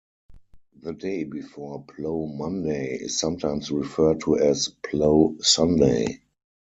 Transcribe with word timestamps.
The 0.81 0.93
day 0.93 1.25
before 1.25 1.83
Plough 1.83 2.25
Monday 2.25 2.97
is 3.01 3.19
sometimes 3.19 3.69
referred 3.69 4.21
to 4.21 4.35
as 4.39 4.67
Plough 4.67 5.35
Sunday. 5.41 6.23